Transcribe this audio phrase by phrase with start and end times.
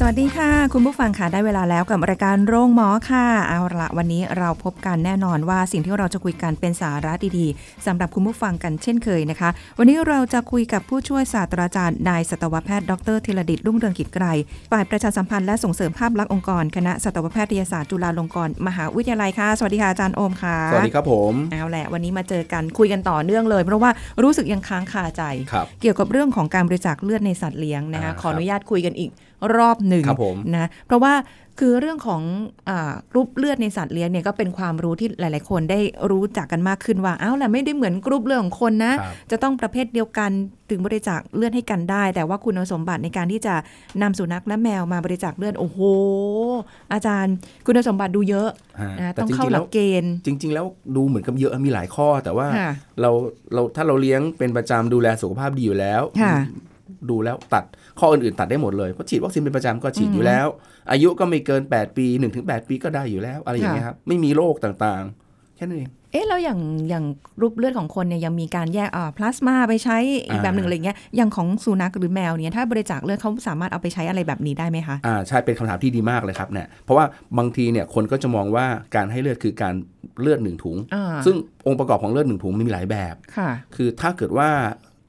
[0.00, 14.26] สวัสดีค่ะ คุณผู้ฟังค่ะได้เวลาแล้วกับรายการโรงหมอค่ะ เอาละวันนี้เราพบกันแน่นอนว่าสิ่งที่เราจะคุยกันเป็นสาระดีๆสำหรับคุณผู้ฟังกันเช่นเคยนะคะ วันนี้เราจะคุยกับผู้ช่วยศาสตราจารย์นายสัตวแพทย์ดรธีรดิตรุ่งเรืองกิจไกร
[14.72, 23.90] ฝ่ายประชาสัมพันธ์และส่งเสริมภาพลักษณ์องค์กรคณะสัตวแพทยศาสตร์จุฬาลงกรณ์มหาวิทยาลัยค่ะสวัสดีค่ะอาจารย์โอมค่ะสวัสดีครับผมเอาแหละวันนี้มาเจอกันคุยกันต่อเนื่องเลย เพราะว่า
[24.22, 29.12] รู้สึกยังค้างคาใจครับเกี่ยวกับเรื่องของการบริจาคเลือดในสัตว์เลี้ยงนะคะอ่าขออนุญาตคุยกันอีก
[29.56, 31.14] รอบหนึ่งครับผมนะเพราะว่า
[31.62, 32.22] คือเรื่องของ
[32.68, 40.30] อากรุ๊ปเลือดในสัตว์เลี้ยงเนี่ยก็เป็นความรู้ที่หลาย ๆ คนได้รู้จักกันมากขึ้นว่าอ้าวและไม่ได้เหมือนกรุ๊ปเลือดของคนนะครับจะต้องประเภทเดียวกัน
[40.70, 43.54] ถึงบริจาคเลือดให้กันได้ แต่ว่าคุณสมบัติในการที่จะ
[44.02, 45.80] นำสุนัขและแมวมาบริจาคเลือดโอ้โห
[46.92, 47.34] อาจารย์
[47.66, 48.48] คุณสมบัติดูเยอะ
[48.80, 52.70] ฮะนะแต่ต้องจเข้าริงๆหแล้ลัวกเกณฑ์ จริง ๆ แล้วดูเหมือนกับเยอะมีหลายข้อ แต่ว่าค่ะ
[53.00, 53.10] เรา
[53.54, 56.34] เราถ้าเราเลี้ยงเป็นประจำดูแลสุขภาพดีอยู่แล้วค่ะ
[57.10, 57.64] ดูแล้วตัด
[58.00, 60.46] ข้ออื่นๆตัดได้หมดเลยเพราะฉีดวัคซีนเป็นประจำก็ฉีดอืมอยู่แล้ว
[60.90, 62.06] อายุก็ไม่เกิน 8 ปี
[62.38, 67.04] 1-8 ปีก็ได้อยู่แล้ว อะไรอย่างเงี้ยครับไม่มีโรคต่างๆ แค่นั้นเองเอ๊ะแล้วอย่างอย่าง
[67.40, 69.96] รูปเลือดของคนเนี่ยยังมีการแยกอ่าพลาสมาไปใช้
[70.28, 77.04] อีกอ่าแบบหนึ่งอะไรเงี้ยอย่างของสุนัขหรือแมวเนี่ยถ้าบริจาคเลือดเขาสามารถเอาไปใช้อะไรแบบนี้ได้ไหมคะอ่าใช่เป็นคำถามที่ดีมากเลยครับเนี่ยเพราะว่า
[77.38, 79.74] บางทีเนี่ยคนก็จะมองว่าการให้เลือดคือการ
[80.20, 84.48] เลือดหนึ่งถุงอ่าซึ่งองค์ประกอบของเลือดหนึ่งถุงมีหลายแบบค่ะคือถ้าเกิดว่า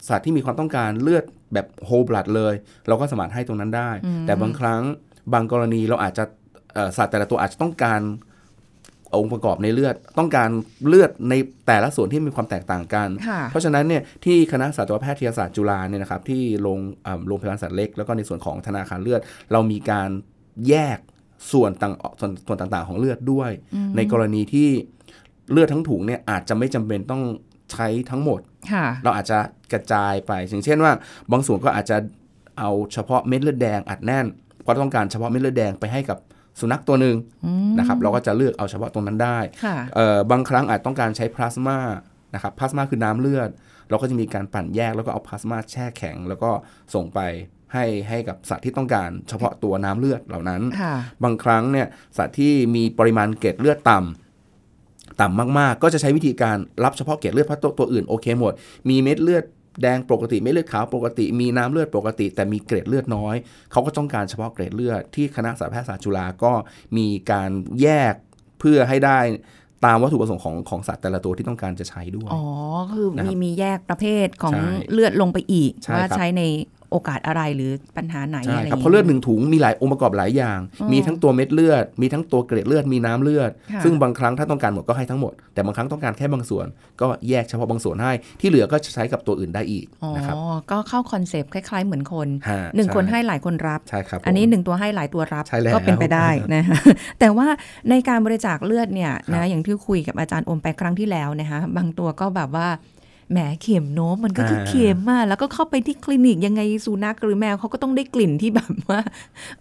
[0.10, 2.54] สัตว์ที่มีความต้องการเลือด แบบโฮบลัดเลย
[2.88, 4.82] เราก็สามารถให้ตรงนั้นได้อืมแต่บางครั้ง
[5.34, 6.24] บางกรณีเราอาจจะ
[6.74, 8.02] เอ่อสัตว์แต่ละตัวอาจจะต้องการ
[9.16, 10.50] องค์ประกอบในเลือดต้องการ
[10.88, 11.34] เลือดใน
[11.68, 19.22] แต่ละส่วนที่มีความแตกต่างกันค่ะเพราะฉะนั้นเนี่ยที่คณะสัตวแพทยศาสตร์จุฬาเนี่ยนะครับที่โรงเอ่อโรงพยาบาลสัตว์เล็ก แล้วก็ในส่วนของธนาคารเลือด
[19.52, 20.10] เรามีการ
[20.70, 21.00] แยก
[21.52, 23.52] ส่วนต่างส่วนส่วนต่างๆ ของเลือดด้วย
[23.96, 24.70] ในกรณีที่
[25.52, 27.24] เลือดทั้งถุงเนี่ยอาจจะไม่จำเป็นต้อง
[27.72, 28.40] ใช้ทั้งหมด
[28.72, 29.38] ค่ะเราอาจจะ
[29.74, 30.92] กระจายไปอย่างเช่นว่า
[31.32, 31.98] บางส่วนก็อาจจะ
[32.60, 34.26] เอาเฉพาะเม็ดเลือดแดงอัดแน่น
[34.62, 36.18] เพราะต้องการเฉพาะเม็ดเลือดแดงไปให้กับ
[36.60, 37.16] สุนัขตัวหนึ่ง
[37.46, 41.78] อืมนะครับเราก็จะเลือกเอาเฉพาะตรงนั้นได้ค่ะเอ่อบางครั้งอาจต้องการใช้พลาสมา
[42.34, 43.50] นะครับพลาสมาคือน้ำเลือด
[43.90, 46.50] เราก็จะมีการปั่นแยกแล้วก็เอาพลาสมาแช่แข็ง แล้วก็
[46.94, 47.20] ส่งไป
[47.74, 51.88] ให้ให้กับสัตว์ที่ต้องการเฉพาะตัวน้ำเลือดเหล่านั้นค่ะบางครั้งเนี่ย
[52.18, 54.29] สัตว์ที่มีปริมาณเกล็ดเลือดต่ำ
[55.22, 58.54] ต่ำมากๆ ก็จะใช้วิธีการรับเฉพาะเกล็ดเลือดเพราะตัวตัวอื่นโอเคหมด
[58.90, 59.44] มีเม็ดเลือด
[59.82, 63.36] แดงปกติเม็ดเลือดขาวปกติ มีน้ำเลือดปกติ แต่มีเกล็ดเลือดน้อย
[63.72, 66.54] เขาก็ต้องการเฉพาะเกล็ดเลือดที่คณะสัตวแพทยศาสตร์จุฬาก็
[66.98, 67.50] มีการ
[67.82, 68.14] แยก
[68.60, 69.20] เพื่อให้ได้
[69.86, 72.44] ตามวัตถุประสงค์ของของสัตว์แต่ละตัวที่ต้องการจะใช้ด้วย อ๋อ
[72.94, 76.44] คือนะครับมีมีแยกประเภทของใช่เลือดลงไปอีกใช่ว่าครับใช้ใน
[76.92, 86.66] โอกาสอะไรหรือปัญหาไหนใช่อะไรครับเพราะเลือดหนึ่งถุงมีหลายองค์ประกอบหลายอย่างอืมมีทั้งตัวเม็ดเลือด มีทั้งตัวเกล็ดเลือดมีน้ำเลือดค่ะซึ่งบางครั้งถ้าต้องการหมดก็ให้ทั้งหมด แต่บางครั้งต้องการแค่บางส่วน
[87.02, 90.36] ก็แยกเฉพาะบางส่วนให้ที่เหลือก็จะใช้กับตัวอื่นได้อีกอ๋อนะครับ
[90.72, 96.64] ก็เข้าคอนเซปต์คล้าย ๆ เหมือนคนฮะหนึ่งคนช่ให้หลายคนรับใช่ครับผมอันนี้หนึ่งตัวให้หลายตัวรับใช่แล้วก็เป็นไปได้นะ
[97.20, 97.48] แต่ว่า
[97.90, 102.68] ในการบริจาคเลือดเนี่ยครันะบอย่างที่คุยกับอาจารย์โอมไปครั้งที่แล้วนะคะบางตัวก็แบบว่า
[103.32, 109.02] แหมเข็มโน้มมันก็คืออ่าเข็มอะแล้วก็เข้าไปที่คลินิกยังไงสุนัขหรือแมวเขาก็ต้องได้กลิ่นที่แบบว่า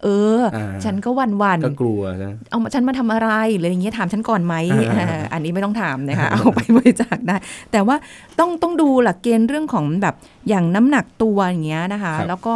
[0.03, 0.09] เอ
[0.39, 7.37] ออ่าฉันก็หวันวันก็กลัวนะเอามาฉันมาทำอะไรหรืออย่างเงี้ยถามฉันก่อนไหมอ่าเอออันนี้ไม่ต้องถามนะคะเอาไปบริจาคได้
[7.73, 7.97] แต่ว่า
[8.39, 10.15] ต้องต้องดูหลักเกณฑ์เรื่องของแบบ
[10.49, 12.55] อย่างน้ำหนักตัวอย่างเงี้ยนะคะครับแล้วก็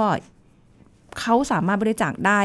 [1.20, 2.40] เขาสามารถบริจาคได้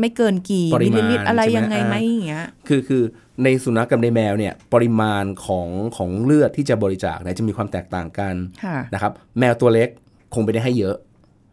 [0.00, 3.02] ไม่เกินกี่ปริมิลมาณลิลิตรอะไรใช่ไหมยังไงไหมอ่าอย่างเงี้ยคือคือ
[3.42, 8.34] ในสุนัขกับในแมวเนี่ยปริมาณของของเลือดที่จะบริจาคเนี่ยจะมีความแตกต่างกัน
[8.64, 9.88] ค่ะนะครับแมวตัวเล็ก
[10.34, 10.96] คงไม่ได้ให้เยอะ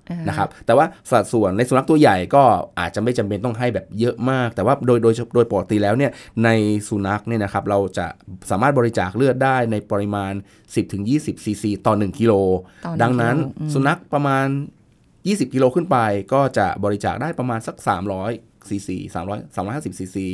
[0.10, 2.44] อ่านะครับแต่ว่าสัดส่วนในสุนัขตัวใหญ่ก็
[2.80, 6.12] อาจจะไม่จำเป็นต้องให้แบบเยอะมาก แต่ว่าโดยโดยโดยปกติแล้วเนี่ย
[6.44, 6.50] ใน
[6.88, 8.08] สุนัขเนี่ยนะครับเราจะ
[8.50, 10.34] สามารถบริจาคเลือดได้ในปริมาณ
[10.88, 12.34] 10-20ซีซีต่อ 1 กิโล
[12.86, 14.46] ต่อหนึ่งดังนั้นกิโลอืมสุนัขประมาณ
[15.30, 15.98] 20 กิโลขึ้นไป
[16.34, 17.76] ก็จะบริจาคได้ประมาณสัก
[18.22, 18.98] 300ซีซี
[19.28, 20.28] 300 350ซีซี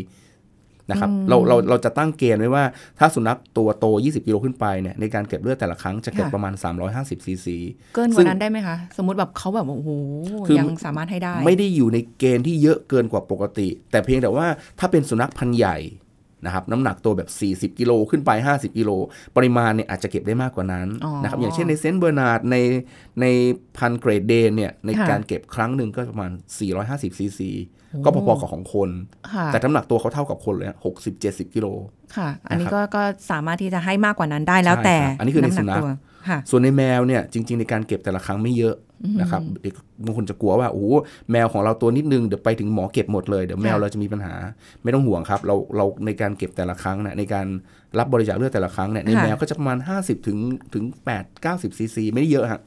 [0.92, 2.63] นะครับเราเราเราจะตั้งเกณฑ์ไว้ว่า
[3.00, 6.54] ถ้าสุนัขตัวโต 20 กิโลขึ้นไปเนี่ยในการเก็บเลือดแต่ละครั้งจะเก็บประมาณ
[6.89, 7.57] 350ซีซี
[7.95, 9.89] เกินกซึ่ว่างนั้นได้ไหมคะ สมมติแบบเขาแบบโอ้โห
[10.48, 14.48] คือยังสามารถให้ได้ ไม่ได้อยู่ในเกณฑ์ที่เยอะเกินกว่าปกติ แต่เพียงแต่ว่า
[14.80, 15.78] ถ้าเป็นสุนัขพันธุ์ใหญ่
[16.45, 17.30] นะครับน้ำหนักตัวแบบ
[17.74, 18.92] 40 กิโลขึ้นไป 50 กิโล
[19.36, 22.56] ปริมาณเนี่ยอาจจะเก็บได้มากกว่านั้นอ๋อนะครับอย่างเช่นในเซนต์เบอร์นาร์ดใน
[23.22, 23.25] ใน
[23.78, 26.31] พันเกรดเดนเนี่ยในค่ะการเก็บครั้งหนึ่งก็ประมาณ
[26.75, 27.51] 450ซีซี
[28.06, 28.89] ก็พอๆกับของคน
[29.34, 31.68] ค่ะแต่น้ำหนักตัวเขาเท่ากับคนเลยหกสิบเจ็ดสิบกิโล
[32.18, 35.98] ค่ะ อันนี้นะครับก็ก็สามารถที่จะให้มากกว่านั้นได้แล้วใช่แต่ครับอันนี้คือในำหสุนัขตัวค่ะ
[36.50, 38.75] ส่วนในแมวเนี่ยจริง ๆ ในการเก็บแต่ละครั้งไม่เยอะ
[39.22, 39.74] นะครับเด็ก
[40.06, 40.96] บางคนจะกลัวว่าโอ้โห
[41.31, 44.34] แมวของเราตัวนิดนึงเดี๋ยวไปถึงหมอเก็บหมดเลยเดี๋ยวแมวค่ะเราจะมีปัญหา
[44.84, 47.48] ไม่ต้องห่วงครับ เราเราในการเก็บแต่ละครั้งเนี่ยในการ
[48.00, 50.38] รับบริจาคเลือดแต่ละครั้งเนี่ยในแมวก็จะประมาณ 50 ถึง
[50.74, 50.84] ถึง
[51.16, 52.62] 8 90ซีซีไม่ได้เยอะฮะ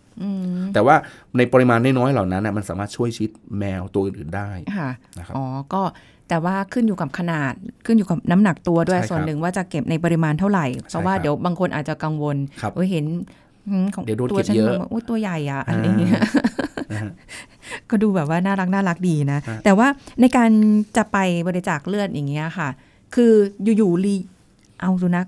[0.75, 0.97] แต่ว่า
[1.37, 5.44] ในปริมาณน้อยๆเหล่านั้นน่ะมันสามารถช่วยชีวิตแมวตัวอื่นๆได้ค่ะนะครับอ๋อ
[5.75, 5.82] ก็
[6.30, 7.52] แต่ว่าขึ้นอยู่กับขนาด
[7.86, 13.04] ขึ้นอยู่กับน้ำหนักตัวด้วยใช่ครับส่วนหนึ่งว่าจะเก็บในปริมาณเท่าไหร่ เพราะว่าครับเดี๋ยวบางคนอาจจะกังวลครับเออเห็น
[13.68, 16.20] อืมของเดี๋ยวโดนตัวเก็บฉันเยอะโอ้ยตัวใหญ่อะอะไรอย่างเงี้ย
[16.90, 17.12] นะฮะ
[17.90, 19.88] ก็ดูแบบว่าน่ารักน่ารักดีนะฮะแต่ว่า
[20.20, 20.50] ในการ
[20.96, 21.18] จะไป
[21.48, 22.68] บริจาคเลือดอย่างเงี้ยค่ะ
[23.14, 23.32] คือ
[23.76, 24.16] อยู่ๆลี
[24.80, 25.26] เอาสุนัข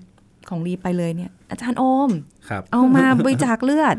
[0.49, 2.11] ของลีไปเลยเนี่ย อาจารย์โอม
[2.49, 3.95] ครับเอามาบริจาคเลือด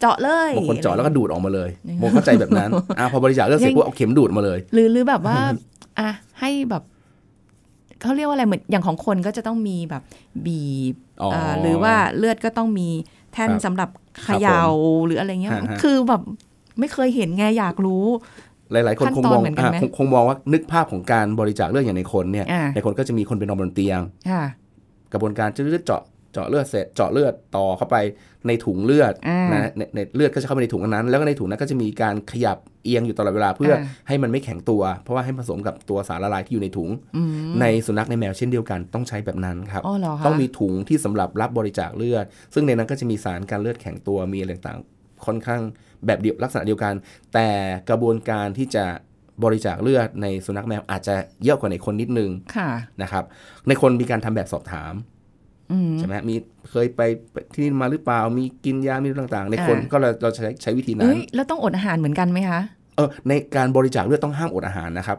[0.00, 1.68] เจาะเลยบางคนเจาะแล้วก็ดูดออกมาเลย
[1.98, 5.38] โมเข้าใจแบบนั้นอะพอบริจาคเลือดเสร็จปุ๊บเอาเข็มดูดมาเลย หรือหรือแบบว่า
[6.00, 6.10] อะ
[6.40, 6.82] ให้แบบ
[8.02, 10.02] เขาเรียกว่าอะไรเหมือนอย่างของคนก็จะต้องมีแบบ
[10.46, 10.62] บี
[10.92, 12.88] บอ๋ออ่าหรือว่าเลือดก็ต้องมี
[13.32, 13.88] แท่นครับสำหรับ
[14.22, 16.22] เขครับย่าผมหรืออะไรเงี้ยฮะฮะคือแบบ
[16.78, 18.04] ไม่เคยเห็นไงอยากรู้
[18.72, 24.00] หลาย ๆ คนขั้นคงตอนมองเหมือนกันอะไหมคงคงมองว่านึกภาพของการบริจาคเลือดอย่างในคนเนี่ยอ่าในคนก็จะมีคนเป็นนอนบนเตียง
[24.30, 24.44] ค่ะ
[25.12, 26.02] กระบวนการจะเลือดเจาะ
[26.32, 27.96] เจาะเลือดเสร็จเจาะเลือดต่อเข้าไป
[28.46, 42.24] ในถุงเลือดอ่านนะในในเลือดก็จะเข้าไปในถุงอันนั้น แล้วก็ในถุงนั้นก็จะมีการขยับเอียงอยู่ตลอดเวลาเพื่ออาให้มันไม่แข็งตัว เพราะว่าให้ผสมกับตัวสารละลายที่อยู่ในถุงอืมในสุนัขในแมวเช่นเดียวกันต้องใช้แบบนั้นครับอ๋อเหรอคะต้องมีถุงที่สำหรับรับบริจาคเลือด
[42.54, 45.60] ซึ่งในนั้นก็จะมีสารการเลือดแข็งตัวมีอะไรต่างๆค่อนข้าง
[46.06, 46.94] แบบเดียวลักษณะเดียวกัน
[47.34, 47.48] แต่
[47.90, 48.84] กระบวนการที่จะ
[49.44, 51.14] บริจาคเลือดในสุนัขแมวอาจจะ
[51.44, 52.70] เยอะกว่าในคนนิดนึงค่ะ
[53.02, 53.24] นะครับ
[53.68, 54.94] ในคนมีการทำแบบสอบถาม
[55.72, 56.34] อืมใช่ไหมมี
[56.70, 57.00] เคยไป
[57.52, 62.60] ที่นี่มาหรือเปล่ามีกินยามีต่าง ๆ ในคนอ่าก็เราเราใช้ใช้วิธีนั้เอ้นยแล้วต้องอดอาหารเหมือนกันไหมคะ
[62.98, 65.18] เออในการบริจาคเลือดต้องห้ามอดอาหารนะครับ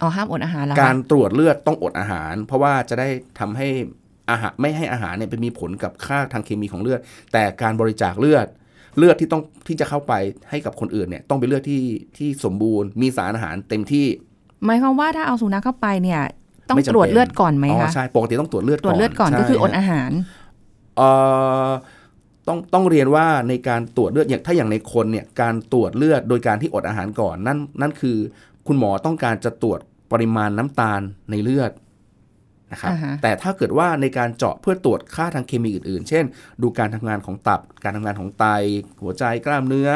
[0.00, 3.68] อ๋อห้ามอดอาหารแล้วการตรวจเลือดต้องอดอาหาร เพราะว่าจะได้ทำให้
[4.30, 7.00] อาหารไม่ให้อาหารเนี่ยไปมีผลกับค่าทางเคมีของเลือด
[7.32, 8.46] แต่การบริจาคเลือด
[8.98, 10.12] เลือดที่ต้องที่จะเข้าไป
[10.50, 11.82] ให้กับคนอื่นเนี่ยต้องเป็นเลือดที่
[12.16, 14.06] ที่สมบูรณ์มีสารอาหารเต็มที่
[14.64, 16.20] หมายความว่าถ้าเอาสุนัขเข้าไปเนี่ย
[16.68, 20.10] ต้องไม่จำเป็นตรวจเลือดก่อนไหมอ๋อคะใช่ปกติต้องตรวจเลือดตรวจเลือดก่อนใช่ก็คืออดฮะอาหาร
[20.96, 21.08] เอ่
[21.66, 21.70] อ
[22.48, 28.16] ต้องต้องเรียนว่าในการตรวจเลือดอย่างถ้าอย่างในคนเนี่ยการตรวจเลือดโดยการที่อดอาหารก่อนนั่นนั่นคือ
[28.66, 29.80] คุณหมอต้องการจะตรวจ
[30.12, 31.00] ปริมาณน้ำตาล
[31.30, 31.72] ในเลือด
[32.72, 36.24] นะครับอ่าฮะแต่ถ้าเกิดว่าในการเจาะเพื่อตรวจค่าทางเคมีอื่นๆ เช่น
[36.62, 38.44] ดูการทำงานของตับ การทำงานของไต
[39.02, 39.90] หัวใจกล้ามเนื้อ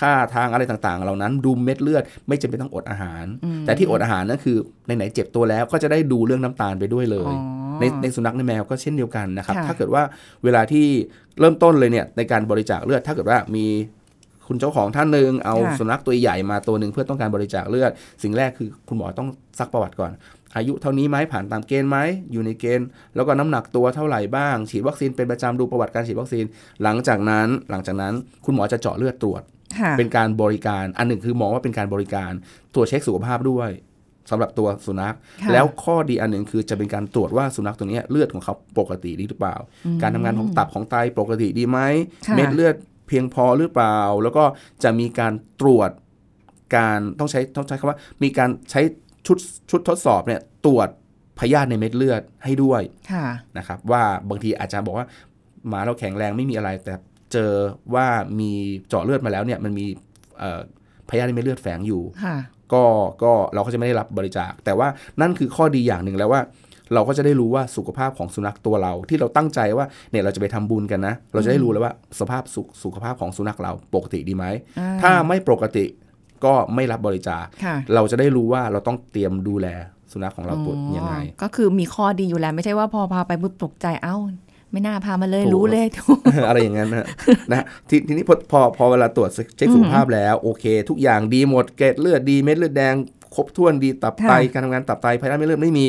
[0.00, 3.24] ค่าทางอะไรต่างๆ เหล่านั้นดูเม็ดเลือด ไม่จำเป็นต้องอดอาหาร
[3.66, 10.02] แต่ที่อดอาหารนั่นคือไหนๆเจ็บตัวแล้วก็จะได้ดูเรื่องน้ำตาลไปด้วยเลยอ๋อ ในในสุนัขในแมวก็เช่นเดียวกันนะครับค่ะถ้าเกิดว่า
[10.44, 10.86] เวลาที่
[11.40, 13.66] เริ่มต้นเลยเนี่ยในการบริจาคเลือด ถ้าเกิดว่ามี
[14.46, 17.90] คุณเจ้าของท่านหนึ่งเอาค่ะสุนัขตัวใหญ่มาตัวหนึ่งเพื่อต้องการบริจาคเลือด
[18.22, 19.28] สิ่งแรกคือคุณหมอต้อง
[19.58, 20.12] ซักประวัติก่อน
[20.56, 21.98] อายุเท่านี้ไหมผ่านตามเกณฑ์ไหม
[22.32, 26.44] อยู่ในเกณฑ์ แล้วก็น้ำหนักตัวเท่าไหร่บ้าง ฉีดวัคซีนเป็นประจำดูประวัติการฉีดวัคซีน
[26.82, 28.12] หลังจากนั้น หลังจากนั้น
[28.44, 29.42] คุณหมอจะเจาะเลือดตรวจ
[29.80, 32.32] ค่ะเป็นการบริการอันหนึ่งคือมองว่าเป็นการบริการ
[32.74, 33.70] ตรวจเช็คสุขภาพด้วย
[34.30, 39.56] สำหรับตัวสุนัขค่ะแล้วข้อดีอันหนึ่งคือจะเป็นการตรวจว่าสุนัขตัวเนี้ยเลือดของเขาปกติดีหรือเปล่า
[40.02, 41.78] การทำงานของตับของไตปกติดีไหม
[42.26, 42.74] ค่ะเม็ดเลือด
[43.08, 44.44] เพียงพอหรือเปล่า แล้วก็
[44.82, 45.90] จะมีการตรวจ
[46.76, 48.80] การต้องใช้ต้องใช้คำว่า มีการใช้
[49.26, 49.38] ชุด
[49.70, 50.88] ชุดทดสอบเนี่ยตรวจ
[51.38, 52.82] พยาธิในเม็ดเลือดให้ด้วย
[53.12, 53.26] ค่ะ
[53.58, 55.06] นะครับ ว่าบางทีอาจจะบอกว่า
[55.68, 56.94] หมาเราแข็งแรงไม่มีอะไร แต่
[57.32, 57.52] เจอ
[57.94, 58.06] ว่า
[58.40, 58.50] มี
[58.88, 59.86] เจาะเลือดมาแล้วเนี่ยมันมี
[60.38, 60.60] เอ่อ
[61.08, 62.36] พยาธิในเม็ดเลือดแฝงอยู่ค่ะ
[62.74, 62.84] ก็
[63.22, 64.88] ก็เราก็จะไม่ได้รับบริจาค แต่ว่า
[65.20, 66.40] นั่นคือข้อดีอย่างหนึ่งแล้วว่า
[66.94, 74.44] เราก็จะได้รู้ว่าสุขภาพของสุนัขตัวเรา ที่เราตั้งใจว่าเนี่ยเราจะไปทำบุญกันนะ เราจะได้รู้แล้วว่าสภาพสุขสุขภาพของสุนัขเราปกติดีไหม
[74.78, 75.84] อ่าถ้าไม่ปกติ
[76.44, 79.66] ก็ไม่รับบริจาคค่ะเราจะได้รู้ว่าเราต้องเตรียมดูแล
[80.12, 84.16] สุนัขของเราตัวยังไงอ๋อก็คือมีข้อดีอยู่แล้วไม่ใช่ว่าพอพาไปปุ๊บตกใจเอ้า
[84.72, 85.86] ไม่น่าพามาเลยถูกรู้เลย
[86.48, 87.06] อะไรอย่างนั้นนะ
[87.50, 92.94] นะฮะททีนี้พอพอพอเวลาตรวจเช็คสุขภาพแล้วโอเค ทุกอย่างดีหมดเกล็ดเลือดดีเม็ดเลือดแดง
[93.34, 95.86] ครบถ้วนดีตับไตค่ะการทำงานตับไตภายในไม่เลือดไม่มี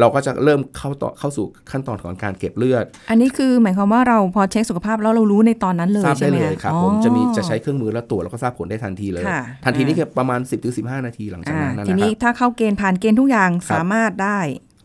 [0.00, 14.38] เราก็จะเริ่มเข้าต่อเข้าสู่ขั้นตอนของการเก็บเลือด อันนี้คือหมายความว่าเราพอเช็คสุขภาพแล้วเรารู้ในตอนนั้นเลยทราบใช่ได้ไหมเลยครับอ๋อผมจะมีจะใช้เครื่องมือแล้วตรวจแล้วก็ทราบผลได้ทันทีเลยค่ะทันทีนี้อ่าแค่ประมาณ 10-15ถึง15นาทีหลังจากอ่านั้นนะทีคนี้รับถ้าเข้าเกณฑ์ผ่านเกณฑ์ทุกอย่างครับสามารถได้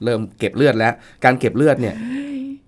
[0.03, 1.95] เริ่มเก็บเลือดแล้ว การเก็บเลือดเนี่ย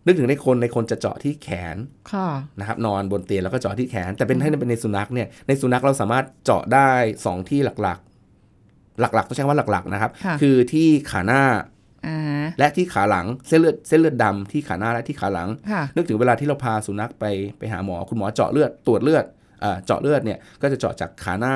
[0.06, 1.78] นึกถึงในคนในคนจะเจาะที่แขน
[2.14, 6.90] ค่ะนะครับนอนบนเตียงแล้วก็เจาะที่แขน แต่เป็นให้เป็นในสุนัขเนี่ยในสุนัขเราสามารถเจาะได้
[7.26, 11.44] สองที่หลักๆ หลักๆต้องใช้คำว่าหลักๆนะครับค่ะคือที่ขาหน้า
[12.08, 17.26] อ่าและที่ขาหลังเส้นเลือดเส้นเลือดดำที่ขาหน้าและที่ขาหลังค่ะนึกถึงเวลาที่เราพาสุนัขไป
[17.58, 19.26] ไปหาหมอคุณหมอเจาะเลือดตรวจเลือด
[19.62, 21.56] เอ่อเจาะเลือดเนี่ยก็จะเจาะจากขาหน้า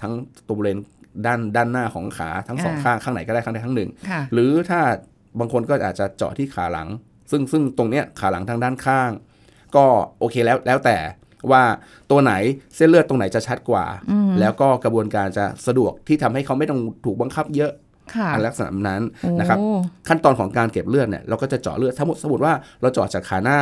[0.00, 0.12] ทั้ง
[0.46, 0.78] ตัวบริเวณ
[1.26, 4.80] ด้านด้านหน้าของขาทั้งสองอ่าข้างข้างไหนก็ได้ข้างใดข้างหนึ่งค่ะหรือถ้า
[5.40, 6.88] บางคนก็อาจจะเจาะที่ขาหลัง
[7.30, 9.10] ซึ่งซึ่งตรงเนี้ยขาหลังทางด้านข้าง
[9.76, 9.84] ก็
[10.18, 10.98] โอเคแล้วแล้วแต่
[11.50, 11.62] ว่า
[12.10, 12.32] ตัวไหน
[12.76, 17.72] เส้นเลือดตรงไหนจะชัดกว่าอืมแล้วก็กระบวนการจะสะดวกที่ทำให้เขาไม่ต้องถูกบังคับเยอะ
[18.14, 19.02] ค่ะอันลักษณะนั้น
[19.40, 19.68] นะครับโอ้
[20.08, 23.58] ขั้นตอนของการเก็บเลือดเนี่ยเราก็จะเจาะเลือดสมมติสมมติว่าเราเจาะจากขาหน้า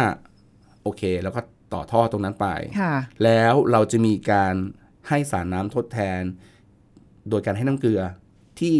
[0.82, 1.40] โอเค แล้วก็
[1.72, 2.46] ต่อท่อตรงนั้นไป
[2.80, 4.54] ค่ะแล้วเราจะมีการ
[5.08, 6.20] ให้สารน้ำทดแทน
[7.30, 8.00] โดยการให้น้ำเกลือ
[8.60, 8.76] ที่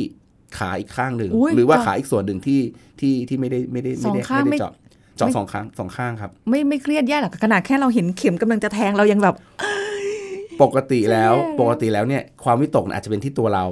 [0.58, 2.60] ขาอีกข้างหนึ่งอุ๊ยหรือว่าเจาะขาอีกส่วนหนึ่งที่
[3.00, 4.72] ที่ที่ไม่ได้ไม่ได้สไม่องได้ข้างไม่ไม่ได้เจาะ
[5.16, 9.36] เจาะไม่สองข้างสองข้างครับ ไม่ไม่เครียดแย่หรอกขนาดแค่เราเห็นเข็มกำลังจะแทงเรายังแบบ
[10.62, 13.64] ปกติแล้วใช่ปกติแล้วเนี่ยความวิตกอาจจะเป็นที่ตัวเรา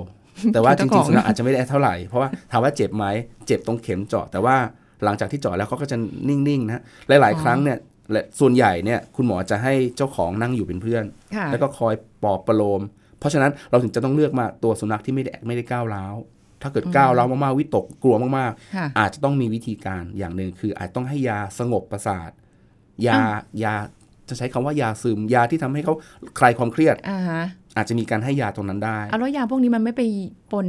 [0.53, 3.07] แต่ว่าจเจ้าขริองงๆสุนัขอาจจะไม่ได้เท่าไหร่เพราะว่าถามว่าเจ็บไหม
[3.47, 4.57] เจ็บตรงเข็มเจาะแต่ว่า
[5.05, 5.97] หลังจากที่เจาะแล้วเขาก็จะ
[6.29, 7.79] นิ่งๆนะหลาย ๆ ครั้งเนี่ย
[8.13, 11.05] และส่วนใหญ่เนี่ยคุณหมอจะให้เจ้าของนั่งอยู่เป็นเพื่อน
[11.37, 12.81] ค่ะแล้วก็คอยปลอบประโลม
[13.19, 16.15] เพราะฉะนั้นเราถึงจะต้องเลือกมาตัวสุนัขที่ไม่ได้ไม่ได้ก้าวร้าว
[16.63, 22.31] ถ้าเกิดก้าวร้าวมากๆวิตกกลัวมากค่ะๆอาจจะต้องมีวิธีการอย่างหนึ่งคือ อาจต้องให้ยาสงบประสาท
[23.07, 23.21] ยา
[23.65, 23.75] ยา
[24.29, 25.95] จะใช้คำว่ายาซึมยาที่ทำให้เขา
[26.39, 27.43] คลายความเครียดอ่าฮะ
[27.77, 30.03] อาจจะมีการให้ยาตรงนั้นได้เอาแล้วยาพวกนี้มันไม่ไป
[30.53, 30.67] ปน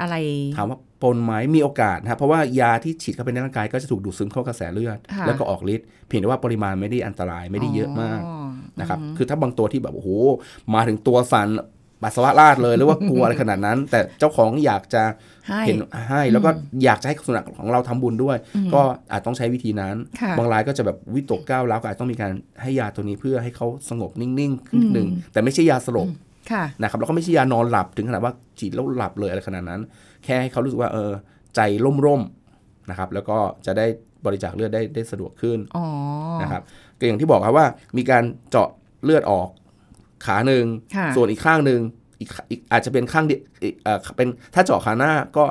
[0.00, 0.14] อะไร
[0.56, 8.46] ถามว่าปนไหมมีโอกาสนะครับเพราะว่ายาที่ฉีดเข้าไปในร่างกายก็จะถูกดูดซึมเข้ากระแสเลือดค่ะแล้วก็ออกฤทธิ์เพียงแต่ว่าปริมาณไม่ได้อันตรายไม่ได้เยอะมากอ๋อ
[8.80, 10.10] นะครับคือถ้าบางตัวที่แบบโอ้โห
[10.74, 11.48] มาถึงตัวสั่น
[12.02, 15.02] ปัสสาวะราดเลยหรือว่ากลัวอะไรขนาดนั้น แต่เจ้าของอยากจะ
[15.48, 16.50] ให้เห็นให้แล้วก็
[16.84, 18.36] อยากจะให้สุนัขของเราทำบุญด้วย
[18.74, 18.80] ก็
[19.12, 22.32] อาจต้องใช้วิธีนั้นค่ะบางรายก็จะแบบวิตกก้าวร้าวก็อาจต้องมีการ
[22.62, 26.08] ให้ยาตัวนี้เพื่อให้เขาสงบนิ่งๆขึ้นหนึ่งแต่ไม่ใช่ยาสลบ
[26.52, 29.80] ค่ะนะครับแล้วก็ไม่ใช่ยานอนหลับถึงขนาดว่าฉีดแล้วหลับเลยอะไรขนาดนั้น
[30.24, 31.10] แค่ให้เขารู้สึกว่าเออ
[31.56, 31.60] ใจ
[32.06, 33.86] ร่มๆนะครับ แล้วก็จะได้
[34.26, 35.84] บริจาคเลือดได้ได้สะดวกขึ้นอ๋อ
[36.42, 36.62] นะครับ
[36.98, 38.68] ก็อย่างที่บอกครับว่ามีการเจาะ
[39.04, 39.48] เลือดออก
[40.26, 40.64] ขาหนึ่ง
[40.96, 41.80] ค่ะส่วนอีกข้างหนึ่ง
[42.20, 45.44] อีกอีกอาจจะเป็นข้างเดียวอีกเอ่อเป็นถ้าเจาะขาหน้าก็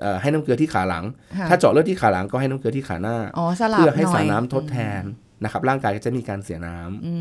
[0.00, 1.04] เอ่อให้น้ำเกลือที่ขาหลัง
[1.38, 5.02] ค่ะถ้าเจาะเลือดที่ขาหลังก็ให้น้ำเกลือที่ขาหน้าอ๋อสลับเพื่อให้น่ยสารน้ำทดแทน
[5.44, 7.12] นะครับ ร่างกายก็จะมีการเสียน้ำอื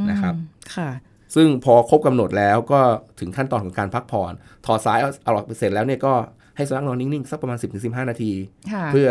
[0.00, 0.34] มนะครับ
[0.76, 0.90] ค่ะ
[1.34, 2.80] ซึ่งพอครบกำหนดแล้วก็
[3.20, 4.32] ถึงขั้นตอนของการพักผ่อน
[4.66, 6.14] ถอดสายเอาเอาออกไปเสร็จแล้วเนี่ยก็
[6.56, 8.32] ให้สุนัขนอนนิ่งๆ สักประมาณ 10-15 นาที
[8.72, 9.08] ค่ะเพื่อ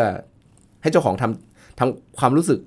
[0.82, 2.60] ให้เจ้าของทำทำความรู้สึก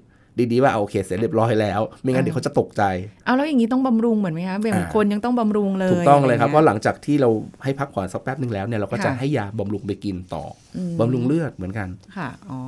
[0.53, 2.83] ดีๆว่าโอเคเสร็จเรียบร้อยแล้ว ไม่งั้นอ่าเดี๋ยวเขาจะตกใจ
[3.25, 7.29] เอาแล้วอย่างนี้ต้องบำรุงเหมือนไหมคะแบบอ่าคนยังต้องบำรุงเลยถูกต้องเลยครับะเพไงี้ราะหลังจากที่เรา
[7.65, 10.45] ให้พักผ่อนสักแป๊บนึงแล้วเนี่ยเราก็จะค่ะให้ยาบำรุงไปกินต่อ
[10.77, 12.59] อมบำรุงเลือดเหมือนกันค่ะอ๋อ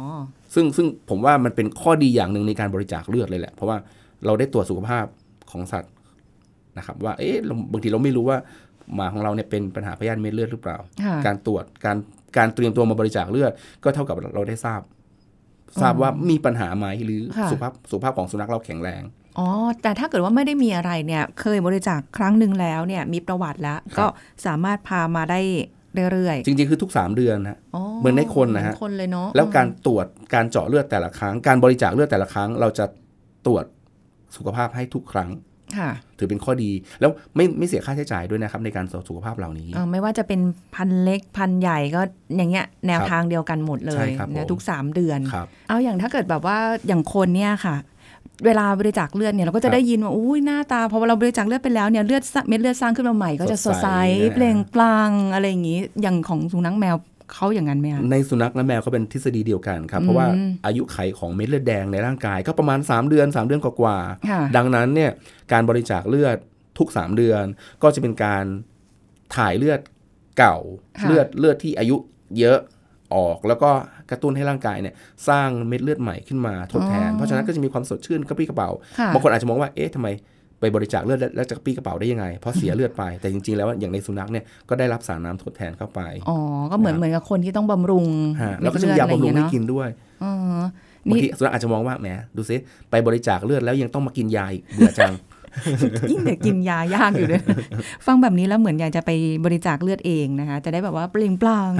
[0.54, 3.76] ซึ่งซึ่งผมว่ามันเป็นข้อดีอย่างหนึ่งในการบริจาคเลือดเลยแหละ เพราะว่า
[4.26, 5.04] เราได้ตรวจสุขภาพ
[5.50, 5.92] ของสัตว์
[6.78, 8.38] นะครับ ว่าเอ๊ะเราบางทีเราไม่รู้ว่า
[8.94, 11.96] หมาของเราเนี่ยเป็นปัญหาพยาธิเม็ดเลือดหรือเปล่าค่ะการตรวจการ
[12.36, 13.52] การเตรียมตัวมาบริจาคเลือด
[13.84, 14.80] ก็เท่ากับเราได้ทราบ
[15.80, 19.02] ทราบว่ามีปัญหาไหมหรือค่ะสุขภาพสุขภาพของสุนัขเราแข็งแรง
[19.38, 19.48] อ๋อ
[19.82, 24.06] แต่ถ้าเกิดว่าไม่ได้มีอะไรเนี่ย เคยบริจาคครั้งหนึ่งแล้วเนี่ย มีประวัติแล้วครับก็
[24.46, 25.40] สามารถพามาได้
[26.12, 32.84] เรื่อยจริงๆ คือทุก 3 เดือนนะๆอ๋อเหมือนในคนนะฮะเหมือคนเลยเนาะแล้วการตรวจการเจาะเลือดแต่ละครั้ง การบริจาคเลือดแต่ละครั้ง เราจะ
[33.46, 33.64] ตรวจ
[34.36, 35.51] สุขภาพให้ทุกครั้งค่ะ
[36.18, 40.40] ถือเป็นข้อดีแล้วไม่ไม่เสียค่าใช้จ่ายด้วยนะครับในการตรวจสุขภาพเหล่านี้อ่าไม่ว่าจะเป็น
[40.74, 42.00] พันเล็กพันใหญ่ก็
[42.36, 47.76] อย่างเงี้ยแนวครับทางเดียวกันหมดเลใช่ยครับนะผมทุกสามเดือนครับเอาอย่างถ้าเกิดแบบว่าอย่างคนเนี่ยค่ะ
[48.46, 53.88] เวลาบริจาคเลือดเนี่ยเราก็ครัจะบได้ยินว่าอุ้ยหน้าตาพอเราบริจาคเลือดไปแล้วเนี่ยเลือดสะเม็ดเลือดสร้างขึ้นมาใหม่ก็จะสสดดใสใส
[54.22, 56.96] นะเปล่งปลั่งอะไรอย่างงี้อย่างของสุนัขแมว
[57.32, 65.10] เขาอย่างนั้นไหมคะในสุนัขและแมวก็เป็นทฤษฎีเดียวกันครับ เพราะว่าอืมอายุไขของเม็ดเลือดแดงในร่างกายก็ประมาณ 3 เดือน 3 เดือนกว่าๆค่ะดังนั้นเนี่ย
[65.52, 66.36] การบริจาคเลือด
[66.78, 67.44] ทุก 3 เดือน
[67.82, 68.44] ก็จะเป็นการ
[69.36, 69.80] ถ่ายเลือด
[70.38, 70.56] เก่า
[70.98, 71.96] ค่ะเลือดเลือดที่อายุ
[72.38, 72.58] เยอะ
[73.14, 73.70] ออกแล้วก็
[74.10, 74.94] กระตุ้นให้ร่างกายเนี่ย
[75.28, 80.08] สร้างเม็ดเลือดใหม่ขึ้นมาทดแทน เพราะฉะนั้นก็จะมีความสดชื่นกระปรี้กระเป๋าค่ะบางคนอาจจะมองว่าเอ๊ะทำไม
[80.62, 86.36] ไปบริจาคเลือดแล้วแล้วจะกระปรี้กระเป๋าได้ยังไง เพราะเสียเลือดไปแต่จริงๆ แล้วอย่างในสุนัขเนี่ยก็ได้รับสารน้ำทดแทนเข้าไปอ๋อ
[86.70, 88.06] ก็เหมือนนะครับเหมือนกับคนที่ต้องบำรุง
[88.42, 89.88] ฮะแล้วก็จะมียาบำรุงให้กินด้วย
[90.24, 90.32] อ๋อ
[91.08, 92.56] บางนี่ทีสุนัขอาจจะมองว่าแหมดูซิ
[92.90, 95.12] ไปบริจาคเลือดแล้วยังต้องมากินยาอีกเบื่อจัง
[96.10, 97.42] ยิ่งเด็กกินยายากอยู่ด้วย
[98.06, 99.10] ฟังแบบนี้แล้วเหมือนอยากจะไป
[99.44, 101.70] บริจาคเลือดเองนะคะ จะได้แบบว่าเปล่งปลั่ง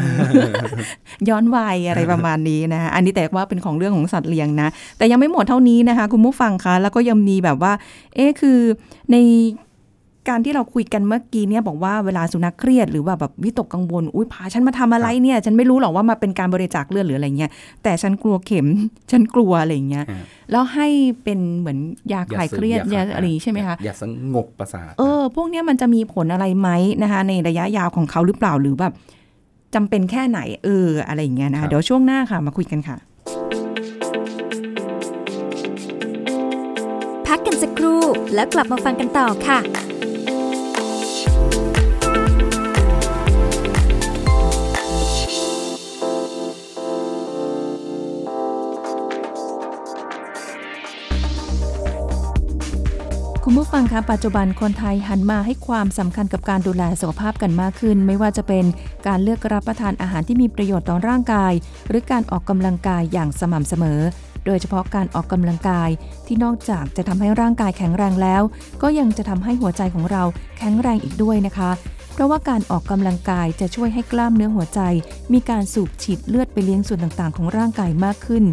[1.29, 7.73] ย้อนวัยอะไรประมาณนี้นะคะอันนี้แต่ว่าเป็นของเรื่องของสัตว์เลี้ยงนะ แต่ยังไม่หมดเท่านี้นะคะ คุณผู้ฟังคะแล้วก็ยังมีแบบว่า
[8.14, 8.59] เอ๊ะคือ
[9.12, 9.17] ใน
[10.29, 17.50] การที่เราคุยกันเมื่อกี้เนี่ยบอกว่าเวลาสุนัขเครียดหรือว่าแบบวิตกกังวลอุ้ยพาฉันมาทำอะไรเนี่ย ฉันไม่รู้หรอกว่ามาเป็นการบริจาคเลือดหรืออะไรเงี้ย
[17.83, 18.67] แต่ฉันกลัวเข็ม
[19.11, 20.88] ฉันกลัวอะไรเงี้ยอ่าแล้วให้
[21.25, 21.79] เป็นเหมือน
[22.12, 26.69] ยาคลายเครียดยาอะไรอย่างงี้ใช่ไหมคะอย่าสงบประสาทเออ พวกเนี้ยมันจะมีผลอะไรไหม
[27.02, 28.93] นะคะ ในระยะยาวของเขาหรือเปล่าหรือแบบ
[29.75, 32.97] จำเป็นแค่ไหนเอออะไรอย่างเงี้ยนะครัคะบเดี๋ยวช่วงหน้าค่ะมาคุยกันค่ะ
[37.26, 38.02] พักกันสักครู่
[38.35, 39.59] แล้วกลับมาฟังกันต่อค่ะ
[53.79, 58.64] ฟังคะปัจจุบันคนไทยหันมาให้ความสำคัญกับการดูแลสุขภาพกันมากขึ้น ไม่ว่าจะเป็น
[59.07, 61.52] การเลือกรับประทานอาหารที่มีประโยชน์ต่อร่างกาย
[61.88, 64.00] หรือการออกกำลังกายอย่างสม่ำเสมอ
[64.47, 65.88] โดยเฉพาะการออกกำลังกาย
[66.26, 68.43] ที่นอกจากจะทำให้ร่างกายแข็งแรงแล้ว
[68.83, 70.23] ก็ยังจะทำให้หัวใจของเรา
[70.59, 71.71] แข็งแรงอีกด้วยนะคะ
[72.12, 74.81] เพราะว่าการออกกำลังกายจะช่วยให้กล้ามเนื้อหัวใจ
[75.33, 78.45] มีการสูบฉีดเลือดไปเลี้ยงส่วนต่างๆ ของร่างกายมากขึ้น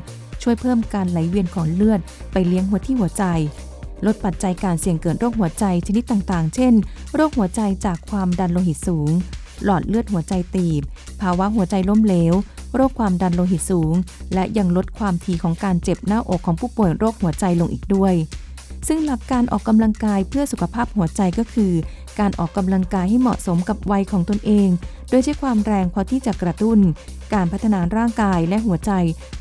[0.44, 2.00] ช่วยเพิ่มการไหลเวียนของเลือด
[2.32, 3.26] ไปเลี้ยงหัวที่หัวใจ
[4.06, 6.74] ลดปัจจัยการเสี่ยงเกิดโรคหัวใจชนิดต่างๆ เช่น
[7.16, 9.10] โรคหัวใจจากความดันโลหิตสูง
[9.64, 10.82] หลอดเลือดหัวใจตีบ
[11.22, 12.34] ภาวะหัวใจล้มเหลว
[12.76, 13.94] โรคความดันโลหิตสูง
[14.34, 18.16] และยังลดความถี่ของการเจ็บหน้าอกของผู้ป่วยโรคหัวใจลงอีกด้วย
[18.88, 21.74] ซึ่งหลักการออกกำลังกายเพื่อสุขภาพหัวใจก็คือ
[22.20, 24.70] การออกกำลังกายให้เหมาะสมกับวัยของตนเอง
[25.10, 26.80] โดยใช้ความแรงพอที่จะกระตุ้น
[27.34, 28.92] การพัฒนาร่างกายและหัวใจ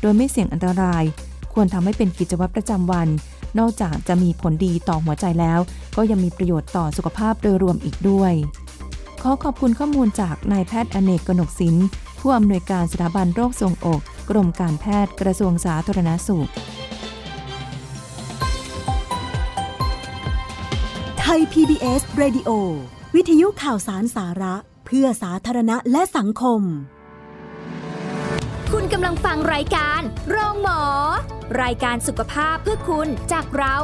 [0.01, 1.03] โดยไม่เสี่ยงอันตราย
[1.53, 3.07] ควรทำให้เป็นกิจวัตรประจำวัน
[3.59, 5.59] นอกจากจะมีผลดีต่อหัวใจแล้ว
[5.97, 8.33] ก็ยังมีประโยชน์ต่อสุขภาพโดยรวมอีกด้วย
[9.21, 11.75] ขอขอบคุณข้อมูลจากนายแพทย์อเนกกนกสิน
[12.19, 16.49] ผู้อำนวยการสถาบันโรคทรงอก กรมการแพทย์กระทรวงสาธารณสุข
[21.19, 22.49] ไทย PBS Radio
[23.15, 26.61] วิทยุข่าวสารสาระ เพื่อสาธารณะและสังคม
[28.73, 30.81] คุณกำลังฟังรายการ โรงหมอ
[31.61, 33.75] รายการสุขภาพเพื่อคุณจากเรา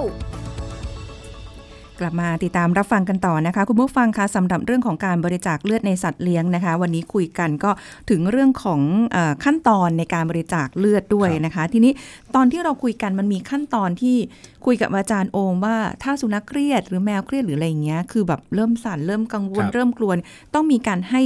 [1.99, 7.71] กลับมาติดตามรับฟังกันต่อนะคะ คุณผู้ฟังคะสำหรับเรื่องของการบริจาคเลือดในสัตว์เลี้ยงนะคะ วันนี้คุยกันก็
[8.09, 11.91] ถึงเรื่องของเออขั้นตอนในการบริจาคเลือดด้วยนะคะ ทีนี้
[12.35, 14.17] ตอนที่เราคุยกันมันมีขั้นตอนที่
[14.65, 20.11] คุยกับอาจารย์โอมว่าถ้าสุนัขเครียดหรือแมวเครียดหรืออะไรอย่างเงี้ยคือแบบเริ่มสั่นเริ่มกังวลครับเริ่มกลัว
[20.53, 21.21] ต้องมีการให้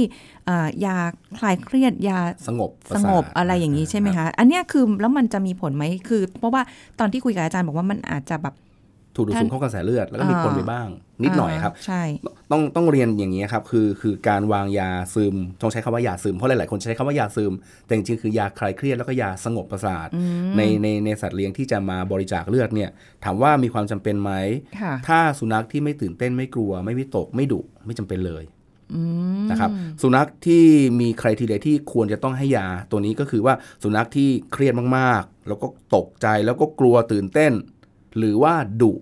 [0.46, 0.96] เอ่อยา
[1.38, 6.62] คลายเครียดยาสงบปสระงสาทบอะไรอย่างนี้ใช่ไหมคะ อันเนี้ยคือแล้วมันจะมีผลไหมคือ เพราะว่า
[7.00, 8.54] ตอนที่คุยกับอาจารย์บอกว่ามันอาจจะแบบ
[9.20, 10.88] ถูกดูดซึมเข้ากระแสเลือดแล้วก็มีอ่าผลไปบ้าง
[11.24, 12.02] นิดหน่อยครับาใช่
[12.52, 17.52] ต้องต้องเรียนอย่างนี้ครับคือคือการวางยาซึมต้องใช้คำว่ายาซึมเพราะหลาย ๆ คนใช้คำว่ายาซึม
[17.86, 20.08] แต่จริงๆคือยาคลายเครียดแล้วก็ยาสงบประสาท
[20.56, 22.90] ในในในสัตว์เลี้ยงที่จะมาบริจาคเลือดเนี่ย
[23.24, 24.32] ถามว่ามีความจำเป็นไหม
[24.80, 28.44] ค่ะถ้าสุนัขที่ไม่ตื่นเต้นไม่กลัว ไม่วิตกไม่ดุไม่จำเป็นเลย
[29.50, 29.70] นะครับ
[30.02, 30.64] สุนัขที่
[31.00, 37.52] มีใครทีเดียที่ควรจะต้องให้ยาตัวนี้ก็คือว่าสุนัขที่เครียดมากๆ แล้วก็ตกใจแล้วก็กลัวตื่นเต้น
[38.18, 38.92] หรือว่าดุ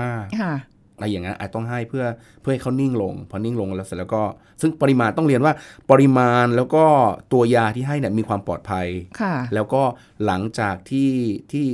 [0.00, 0.54] มากๆค่ะ
[0.96, 2.04] อะไรอย่างนั้นอาจต้องให้เพื่อ
[2.40, 4.22] เพื่อให้เขานิ่งลง พอนิ่งลงแล้วเสร็จแล้วก็
[4.60, 5.52] ซึ่งปริมาณต้องเรียนว่า
[5.90, 6.84] ปริมาณแล้วก็
[7.32, 8.86] ตัวยาที่ให้เนี่ยมีความปลอดภัย
[9.20, 9.82] ค่ะแล้วก็
[10.26, 11.10] หลังจากที่
[11.52, 11.64] ที่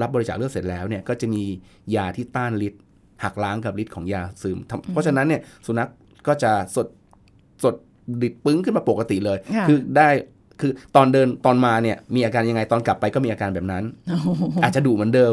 [0.00, 1.42] รับบริจาคเลือดเสร็จแล้วเนี่ยก็จะมี
[1.94, 2.82] ยาที่ต้านฤทธิ์
[3.24, 5.88] หักล้างกับฤทธิ์ของยาซึมทำเพราะฉะนั้นเนี่ยสุนัข
[6.26, 6.86] ก็จะสด
[7.64, 7.74] สด
[8.22, 10.08] ดิดปึ้งขึ้นมาปกติเลยค่ะคือได้
[10.60, 13.84] คือตอนเดินตอนมาเนี่ยมีอาการยังไงตอนกลับไปก็มีอาการแบบนั้น
[14.62, 15.32] อาจจะดุเหมือนเดิม